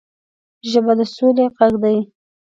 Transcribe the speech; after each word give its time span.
ژبه 0.71 0.93
د 0.99 1.01
سولې 1.15 1.45
غږ 1.57 1.73
دی 1.83 1.97